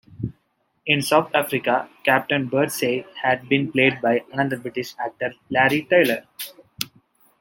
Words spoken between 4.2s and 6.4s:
another British actor, Larry Taylor.